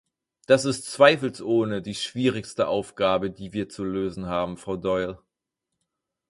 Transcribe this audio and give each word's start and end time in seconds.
Das 0.47 0.65
ist 0.65 0.89
zweifelsohne 0.91 1.83
die 1.83 1.93
schwierigste 1.93 2.67
Aufgabe, 2.69 3.29
die 3.29 3.53
wir 3.53 3.69
zu 3.69 3.83
lösen 3.83 4.25
haben, 4.25 4.57
Frau 4.57 4.75
Doyle. 4.75 5.19